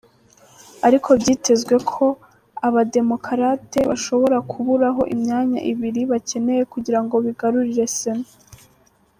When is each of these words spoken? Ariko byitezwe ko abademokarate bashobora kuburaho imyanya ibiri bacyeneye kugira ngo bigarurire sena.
Ariko 0.87 1.09
byitezwe 1.19 1.75
ko 1.91 2.05
abademokarate 2.67 3.79
bashobora 3.89 4.37
kuburaho 4.51 5.01
imyanya 5.15 5.59
ibiri 5.71 6.01
bacyeneye 6.11 6.63
kugira 6.73 6.99
ngo 7.03 7.15
bigarurire 7.25 7.85
sena. 7.99 8.29